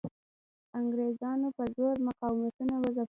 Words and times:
انګریزانو 0.79 1.47
په 1.57 1.63
زور 1.75 1.95
مقاومتونه 2.07 2.73
وځپل. 2.79 2.99